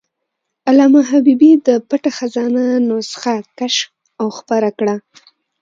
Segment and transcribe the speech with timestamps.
[0.67, 3.89] علامه حبیبي د "پټه خزانه" نسخه کشف
[4.21, 4.95] او خپره کړه.